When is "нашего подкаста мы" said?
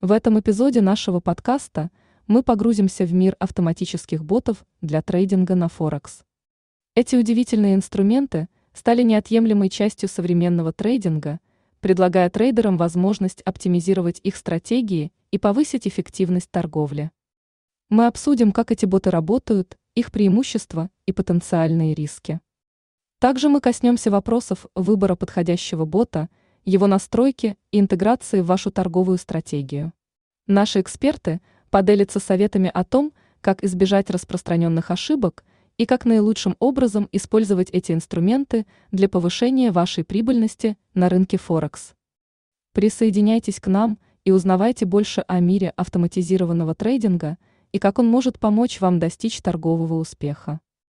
0.80-2.42